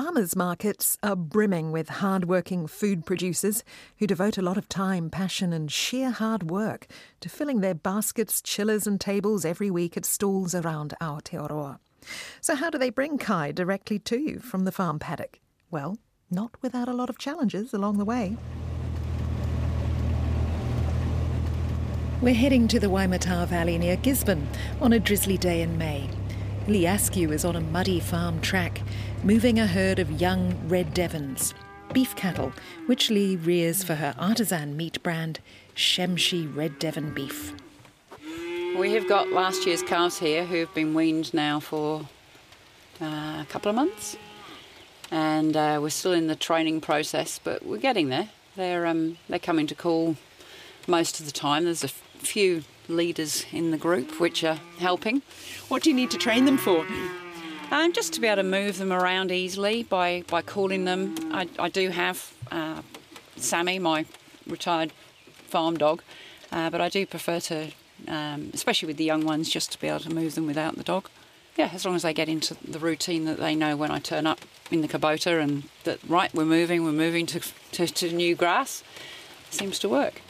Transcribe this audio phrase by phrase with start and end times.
[0.00, 3.64] Farmers markets are brimming with hard-working food producers
[3.96, 6.86] who devote a lot of time, passion, and sheer hard work
[7.18, 11.80] to filling their baskets, chillers, and tables every week at stalls around Aotearoa.
[12.40, 15.40] So, how do they bring kai directly to you from the farm paddock?
[15.68, 15.98] Well,
[16.30, 18.36] not without a lot of challenges along the way.
[22.22, 24.46] We're heading to the Waimata Valley near Gisborne
[24.80, 26.08] on a drizzly day in May.
[26.68, 28.82] Lee Askew is on a muddy farm track,
[29.24, 31.54] moving a herd of young red Devons,
[31.94, 32.52] beef cattle,
[32.84, 35.40] which Lee rears for her artisan meat brand,
[35.74, 37.54] Shemshi Red Devon Beef.
[38.78, 42.06] We have got last year's calves here who have been weaned now for
[43.00, 44.18] uh, a couple of months,
[45.10, 48.28] and uh, we're still in the training process, but we're getting there.
[48.56, 50.16] They're um, they're coming to call
[50.86, 51.64] most of the time.
[51.64, 55.22] There's a few leaders in the group which are helping.
[55.68, 56.86] What do you need to train them for?
[57.70, 61.14] Um, just to be able to move them around easily by, by calling them.
[61.32, 62.80] I, I do have uh,
[63.36, 64.06] Sammy, my
[64.46, 64.92] retired
[65.46, 66.02] farm dog,
[66.50, 67.70] uh, but I do prefer to,
[68.06, 70.82] um, especially with the young ones, just to be able to move them without the
[70.82, 71.08] dog.
[71.56, 74.26] Yeah, as long as they get into the routine that they know when I turn
[74.26, 77.40] up in the Kubota and that, right, we're moving, we're moving to,
[77.72, 78.82] to, to new grass,
[79.50, 80.22] seems to work.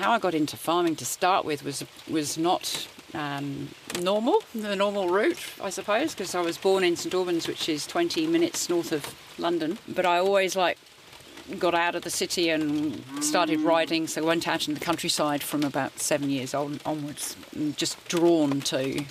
[0.00, 3.68] How I got into farming to start with was was not um,
[4.00, 7.86] normal, the normal route, I suppose, because I was born in St Albans, which is
[7.86, 9.78] 20 minutes north of London.
[9.88, 10.78] But I always like
[11.58, 15.64] got out of the city and started riding, so went out in the countryside from
[15.64, 17.36] about seven years old onwards,
[17.76, 19.04] just drawn to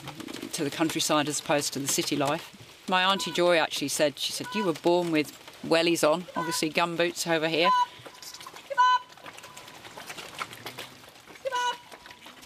[0.54, 2.56] to the countryside as opposed to the city life.
[2.88, 6.96] My auntie Joy actually said, she said, you were born with wellies on, obviously gum
[6.96, 7.70] boots over here.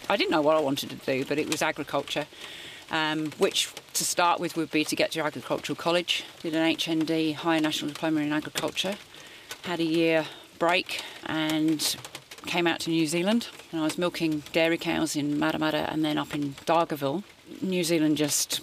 [0.09, 2.25] I didn't know what I wanted to do, but it was agriculture,
[2.91, 6.23] um, which to start with would be to get to agricultural college.
[6.41, 8.95] Did an HND, Higher National Diploma in Agriculture.
[9.63, 10.25] Had a year
[10.59, 11.95] break and
[12.45, 13.47] came out to New Zealand.
[13.71, 17.23] And I was milking dairy cows in Matamata and then up in Dargaville.
[17.61, 18.61] New Zealand just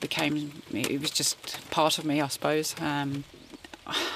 [0.00, 2.74] became, it was just part of me, I suppose.
[2.80, 3.24] Um,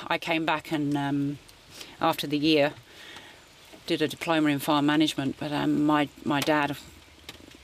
[0.07, 1.39] I came back and um,
[2.01, 2.73] after the year,
[3.87, 6.77] did a diploma in farm management, but um, my my dad,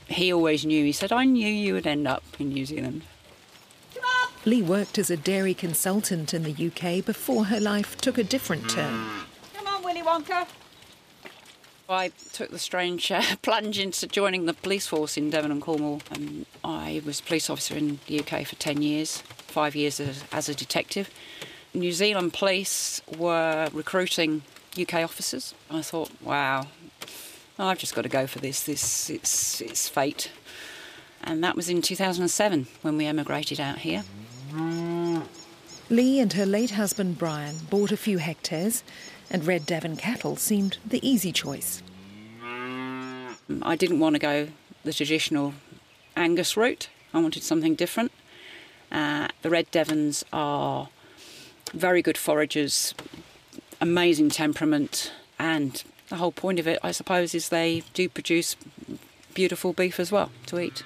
[0.07, 0.83] he always knew.
[0.83, 3.03] He said, "I knew you would end up in New Zealand."
[4.43, 8.67] Lee worked as a dairy consultant in the UK before her life took a different
[8.71, 9.07] turn.
[9.53, 10.47] Come on, Willy Wonka.
[11.87, 16.01] I took the strange uh, plunge into joining the police force in Devon and Cornwall.
[16.15, 19.17] Um, I was a police officer in the UK for 10 years,
[19.47, 21.11] five years as, as a detective.
[21.73, 24.41] New Zealand police were recruiting
[24.79, 25.53] UK officers.
[25.69, 26.67] I thought, wow,
[27.59, 28.63] I've just got to go for this.
[28.63, 30.31] This it's it's fate.
[31.23, 34.03] And that was in 2007 when we emigrated out here.
[35.89, 38.83] Lee and her late husband Brian bought a few hectares,
[39.29, 41.83] and Red Devon cattle seemed the easy choice.
[43.61, 44.47] I didn't want to go
[44.83, 45.53] the traditional
[46.15, 46.89] Angus route.
[47.13, 48.11] I wanted something different.
[48.91, 50.89] Uh, the Red Devons are
[51.73, 52.93] very good foragers,
[53.81, 58.55] amazing temperament, and the whole point of it, I suppose, is they do produce
[59.33, 60.83] beautiful beef as well to eat.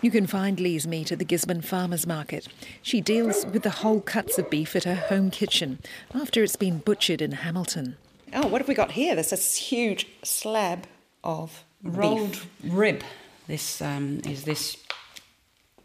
[0.00, 2.46] You can find Lee's meat at the Gisborne Farmers Market.
[2.82, 5.78] She deals with the whole cuts of beef at her home kitchen
[6.14, 7.96] after it's been butchered in Hamilton.
[8.34, 9.14] Oh, what have we got here?
[9.14, 10.86] There's this huge slab
[11.22, 12.46] of rolled beef.
[12.64, 13.02] rib.
[13.46, 14.76] This um, is this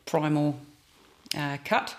[0.05, 0.59] primal
[1.37, 1.95] uh, cut.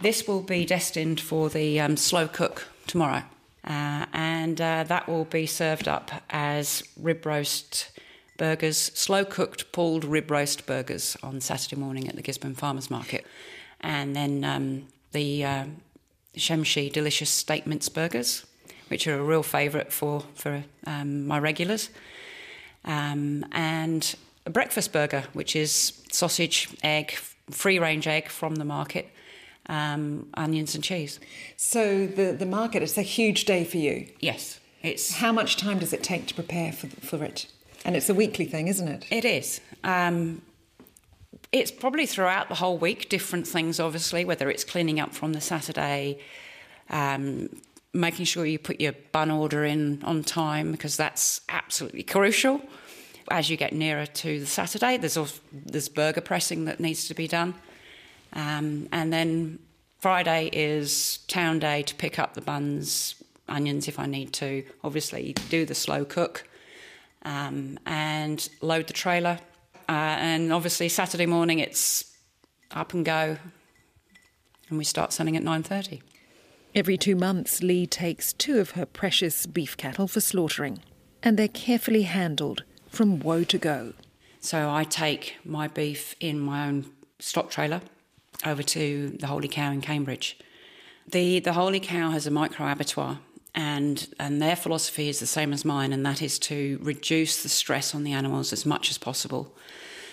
[0.00, 3.22] This will be destined for the um, slow cook tomorrow,
[3.66, 7.90] uh, and uh, that will be served up as rib roast
[8.38, 13.26] burgers, slow cooked pulled rib roast burgers on Saturday morning at the Gisborne Farmers Market,
[13.82, 15.64] and then um, the uh,
[16.34, 18.46] Shemshi delicious steak mince burgers,
[18.88, 21.90] which are a real favourite for for um, my regulars,
[22.86, 24.14] um, and
[24.46, 27.12] a breakfast burger, which is sausage, egg,
[27.50, 29.06] free range egg from the market
[29.66, 31.20] um, onions and cheese.
[31.56, 34.06] So the, the market, it's a huge day for you.
[34.20, 37.46] Yes, it's How much time does it take to prepare for, for it?
[37.84, 39.06] And it's a weekly thing, isn't it?
[39.10, 39.60] It is.
[39.84, 40.42] Um,
[41.52, 45.40] it's probably throughout the whole week, different things, obviously, whether it's cleaning up from the
[45.40, 46.18] Saturday,
[46.90, 47.48] um,
[47.92, 52.60] making sure you put your bun order in on time, because that's absolutely crucial.
[53.30, 57.14] As you get nearer to the Saturday, there's, also, there's burger pressing that needs to
[57.14, 57.54] be done.
[58.32, 59.58] Um, and then
[59.98, 63.16] Friday is town day to pick up the buns,
[63.48, 66.48] onions if I need to, obviously, do the slow cook
[67.22, 69.38] um, and load the trailer.
[69.88, 72.16] Uh, and obviously Saturday morning it's
[72.70, 73.36] up and go,
[74.68, 76.00] and we start selling at nine thirty.
[76.72, 80.78] Every two months, Lee takes two of her precious beef cattle for slaughtering,
[81.24, 83.94] and they're carefully handled from whoa to go.
[84.38, 86.86] So I take my beef in my own
[87.18, 87.80] stock trailer
[88.44, 90.38] over to the Holy Cow in Cambridge.
[91.06, 93.18] The the Holy Cow has a micro abattoir
[93.54, 97.48] and and their philosophy is the same as mine and that is to reduce the
[97.48, 99.54] stress on the animals as much as possible.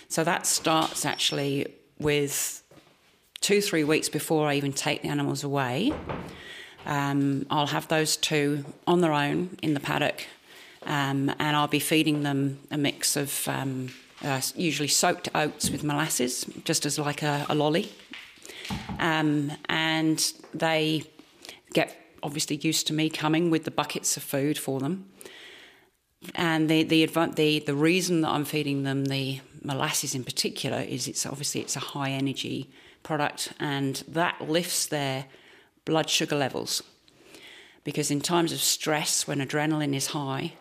[0.10, 1.68] So that starts actually
[2.00, 2.64] with
[3.42, 5.94] two, three weeks before I even take the animals away.
[6.86, 10.26] Um, I'll have those two on their own in the paddock,
[10.84, 13.90] um, and I'll be feeding them a mix of um,
[14.24, 17.92] uh, usually soaked oats with molasses, just as like a, a lolly.
[19.00, 21.04] Um, and they
[21.74, 25.10] get obviously used to me coming with the buckets of food for them.
[26.36, 31.08] And the the the the reason that I'm feeding them the molasses in particular is
[31.08, 32.70] it's obviously it's a high energy
[33.04, 35.26] product and that lifts their
[35.86, 36.82] blood sugar levels.
[37.84, 40.54] Because in times of stress, when adrenaline is high,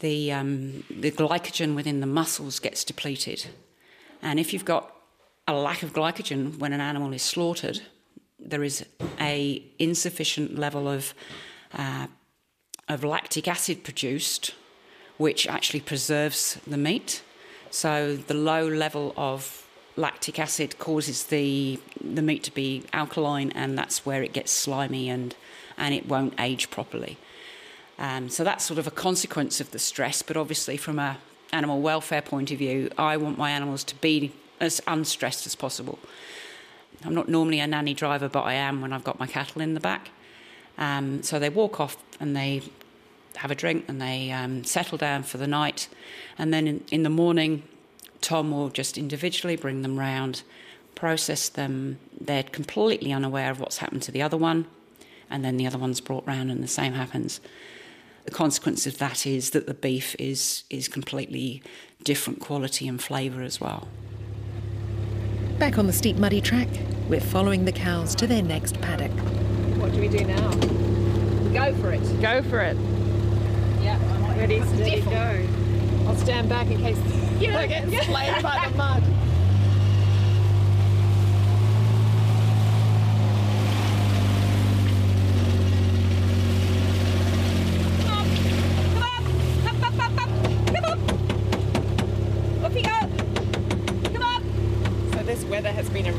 [0.00, 3.46] the um, the glycogen within the muscles gets depleted,
[4.22, 4.94] and if you've got
[5.46, 7.80] a lack of glycogen when an animal is slaughtered,
[8.38, 8.84] there is
[9.20, 11.14] a insufficient level of
[11.72, 12.06] uh,
[12.88, 14.54] of lactic acid produced,
[15.16, 17.22] which actually preserves the meat.
[17.70, 19.66] So the low level of
[19.96, 25.08] lactic acid causes the the meat to be alkaline, and that's where it gets slimy
[25.08, 25.34] and
[25.76, 27.18] and it won't age properly.
[27.98, 30.22] Um, so that's sort of a consequence of the stress.
[30.22, 31.18] But obviously, from a
[31.52, 35.98] animal welfare point of view, I want my animals to be as unstressed as possible.
[37.04, 39.74] I'm not normally a nanny driver, but I am when I've got my cattle in
[39.74, 40.10] the back.
[40.76, 42.62] Um, so they walk off and they
[43.36, 45.88] have a drink and they um, settle down for the night.
[46.38, 47.62] And then in, in, the morning,
[48.20, 50.42] Tom will just individually bring them round,
[50.94, 51.98] process them.
[52.20, 54.66] They're completely unaware of what's happened to the other one.
[55.30, 57.40] And then the other one's brought round and the same happens.
[58.28, 61.62] The consequence of that is that the beef is, is completely
[62.04, 63.88] different quality and flavour as well.
[65.58, 66.68] Back on the steep muddy track,
[67.08, 69.12] we're following the cows to their next paddock.
[69.80, 70.50] What do we do now?
[71.54, 72.20] Go for it.
[72.20, 72.76] Go for it.
[73.80, 76.06] Yeah, I'm ready, steady, go.
[76.06, 76.98] I'll stand back in case
[77.40, 79.02] you know, I get slayed by the mud.
[95.48, 96.12] weather has been a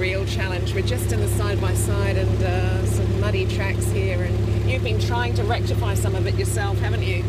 [0.74, 4.84] We're just in the side by side and uh, some muddy tracks here, and you've
[4.84, 7.24] been trying to rectify some of it yourself, haven't you?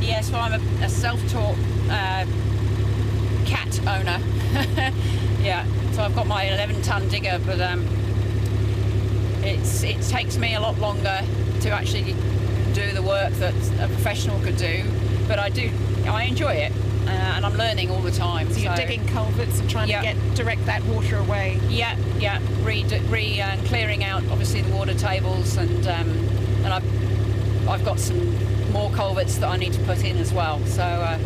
[0.00, 1.56] Yes, well, I'm a, a self taught
[1.88, 2.26] uh,
[3.46, 4.20] cat owner.
[5.42, 7.86] yeah, so I've got my 11 ton digger, but um,
[9.42, 11.22] it's, it takes me a lot longer
[11.62, 12.14] to actually
[12.74, 14.84] do the work that a professional could do,
[15.26, 15.70] but I do,
[16.06, 16.72] I enjoy it
[17.06, 18.52] uh, and I'm learning all the time.
[18.52, 20.00] So you're digging culverts and trying yeah.
[20.00, 21.58] to get direct that water away.
[21.68, 26.08] Yeah, yeah, re, re uh, clearing out obviously the water tables, and um,
[26.64, 30.64] and I've I've got some more culverts that I need to put in as well.
[30.66, 31.18] So uh,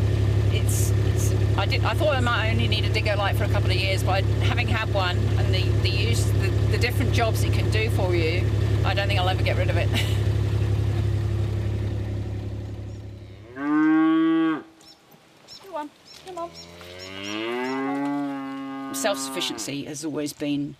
[0.52, 3.48] it's, it's I did I thought I might only need a digger light for a
[3.48, 7.42] couple of years, but having had one and the the use the, the different jobs
[7.44, 8.46] it can do for you,
[8.84, 9.88] I don't think I'll ever get rid of it.
[19.14, 20.76] self sufficiency has always been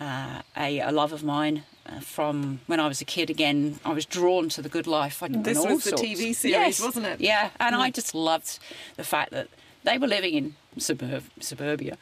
[0.00, 1.64] uh, a, a, love of mine.
[1.84, 5.22] Uh, from when I was a kid, again, I was drawn to the good life.
[5.22, 5.92] I, this was the.
[5.92, 6.80] TV series, yes.
[6.80, 7.20] wasn't it?
[7.20, 7.80] Yeah, and mm.
[7.80, 8.60] I just loved
[8.96, 9.48] the fact that
[9.82, 11.98] they were living in suburb, suburbia,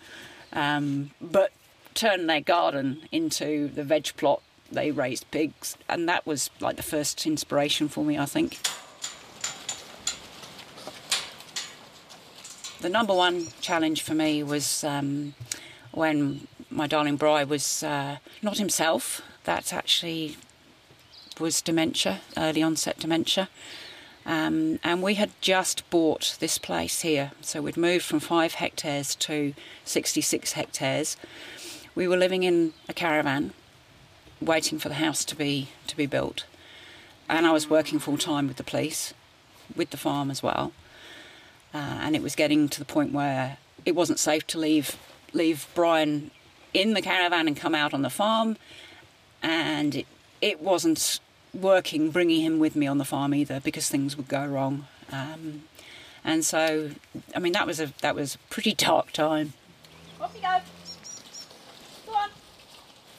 [0.53, 1.53] um, but
[1.95, 4.43] turned their garden into the veg plot.
[4.71, 8.59] They raised pigs, and that was like the first inspiration for me, I think.
[12.81, 15.35] The number one challenge for me was um,
[15.93, 19.23] when my darling Bry was uh, not himself.
[19.45, 20.37] That actually
[21.39, 23.49] was dementia, early onset dementia.
[24.27, 27.33] Um, and we had just bought this place here.
[27.41, 29.55] So we'd moved from five hectares to
[29.85, 31.17] 66 hectares.
[31.95, 33.53] We were living in a caravan,
[34.41, 36.45] waiting for the house to be to be built.
[37.29, 39.15] And I was working full time with the police,
[39.75, 40.73] with the farm as well.
[41.73, 44.97] Uh, and it was getting to the point where it wasn't safe to leave
[45.33, 46.31] leave Brian
[46.73, 48.57] in the caravan and come out on the farm.
[49.43, 50.07] And it,
[50.41, 51.21] it wasn't
[51.53, 54.87] working bringing him with me on the farm either because things would go wrong.
[55.11, 55.65] Um,
[56.25, 56.91] and so,
[57.35, 59.55] I mean, that was a that was a pretty dark time.
[60.21, 60.59] Off you go.
[62.07, 62.31] Go on.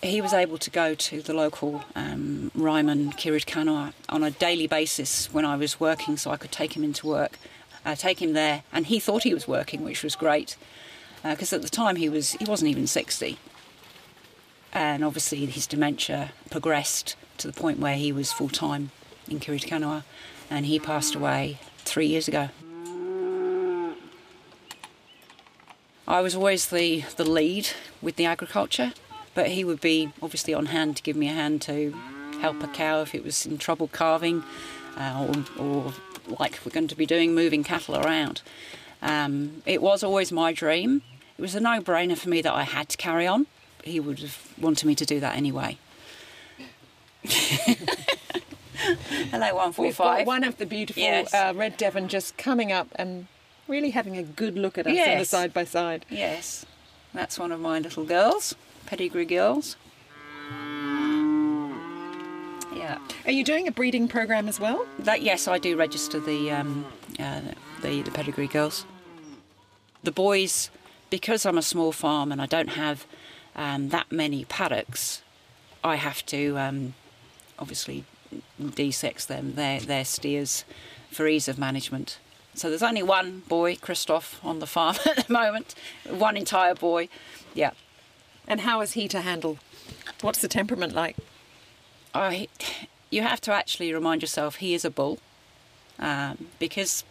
[0.03, 4.31] He was able to go to the local um, Ryman Kiri Te Kanawa on a
[4.31, 7.37] daily basis when I was working, so I could take him into work,
[7.85, 10.57] uh, take him there, and he thought he was working, which was great,
[11.23, 13.37] because uh, at the time he was he wasn't even sixty,
[14.73, 18.91] and obviously his dementia progressed to the point where he was full time
[19.27, 20.03] in Kiri Te Kanawa,
[20.49, 22.49] and he passed away three years ago.
[26.07, 27.69] I was always the, the lead
[28.01, 28.91] with the agriculture,
[29.33, 31.95] but he would be obviously on hand to give me a hand to
[32.41, 34.43] help a cow if it was in trouble calving,
[34.97, 35.25] uh,
[35.57, 35.93] or, or,
[36.39, 38.41] like we're going to be doing, moving cattle around.
[39.01, 41.01] Um, it was always my dream.
[41.37, 43.47] It was a no brainer for me that I had to carry on.
[43.83, 45.77] He would have wanted me to do that anyway.
[49.31, 49.77] Hello, 145.
[49.79, 51.33] We've got one of the beautiful Yes.
[51.33, 53.27] uh, red Devon just coming up and
[53.67, 56.05] really having a good look at us in the side by side.
[56.09, 56.65] Yes,
[57.13, 59.75] that's one of my little girls, pedigree girls.
[62.75, 64.85] Yeah, Are you doing a breeding program as well?
[64.99, 66.85] that yes, I do register the um,
[67.19, 67.41] uh,
[67.81, 68.85] the the pedigree girls.
[70.03, 70.71] The boys,
[71.11, 73.05] because I'm a small farm and I don't have
[73.55, 75.21] um, that many paddocks,
[75.83, 76.95] I have to um,
[77.59, 78.05] obviously
[78.73, 79.53] de-sex them.
[79.53, 80.65] They're, they're steers
[81.11, 82.17] for ease of management.
[82.53, 85.75] So there's only one boy, Christoph, on the farm at the moment.
[86.09, 87.09] One entire boy.
[87.53, 87.71] Yeah.
[88.47, 89.59] And how is he to handle?
[90.21, 91.17] What's the temperament like?
[92.13, 92.47] I,
[93.09, 95.19] you have to actually remind yourself he is a bull
[95.99, 97.03] um, because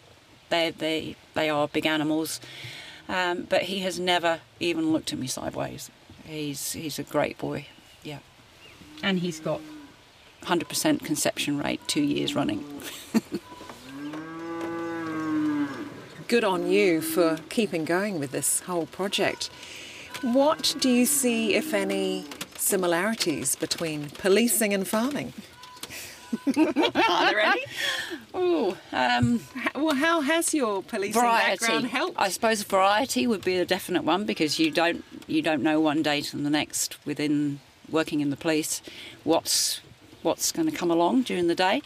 [0.49, 2.39] they, they, they are big animals.
[3.11, 5.91] Um, but he has never even looked at me sideways.
[6.23, 7.67] He's, he's a great boy.
[8.03, 8.19] Yeah.
[9.03, 9.59] And he's got
[10.43, 12.63] 100% conception rate two years running.
[16.29, 19.49] Good on you for keeping going with this whole project.
[20.21, 22.23] What do you see, if any,
[22.55, 25.33] similarities between policing and farming?
[26.47, 27.63] Are there any?
[28.33, 29.41] Oh, um,
[29.75, 31.57] Well, how has your policing variety.
[31.59, 32.19] background helped?
[32.19, 36.01] I suppose variety would be a definite one because you don't you don't know one
[36.01, 37.59] day to the next within
[37.89, 38.81] working in the police
[39.23, 39.81] what's
[40.23, 41.81] what's going to come along during the day,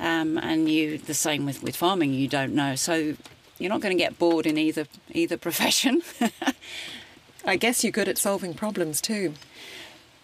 [0.00, 2.12] um, and you the same with with farming.
[2.14, 3.14] You don't know, so
[3.58, 6.02] you're not going to get bored in either either profession.
[7.44, 9.34] I guess you're good at solving problems too.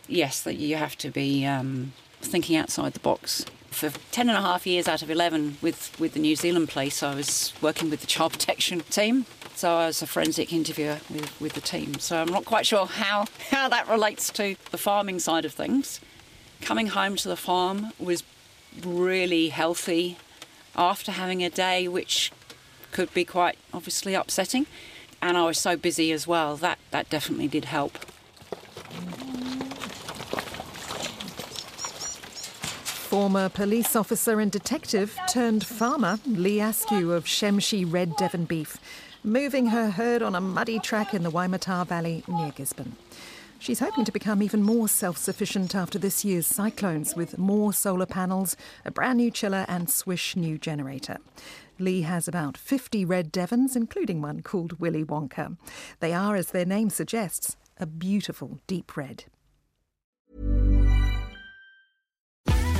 [0.08, 1.92] yes, that you have to be um,
[2.24, 3.44] thinking outside the box.
[3.70, 7.02] For 10 and a half years out of 11 with, with the New Zealand police,
[7.02, 9.26] I was working with the child protection team.
[9.56, 11.98] So I was a forensic interviewer with, with the team.
[11.98, 16.00] So I'm not quite sure how, how that relates to the farming side of things.
[16.60, 18.22] Coming home to the farm was
[18.84, 20.18] really healthy
[20.76, 22.32] after having a day which
[22.90, 24.66] could be quite obviously upsetting.
[25.20, 27.98] And I was so busy as well, that, that definitely did help.
[33.14, 38.76] Former police officer and detective turned farmer Lee Askew of Shemshi Red Devon Beef,
[39.22, 42.96] moving her herd on a muddy track in the Waimata Valley near Gisborne.
[43.60, 48.04] She's hoping to become even more self sufficient after this year's cyclones with more solar
[48.04, 51.18] panels, a brand new chiller, and swish new generator.
[51.78, 55.56] Lee has about 50 red Devons, including one called Willy Wonka.
[56.00, 59.26] They are, as their name suggests, a beautiful deep red.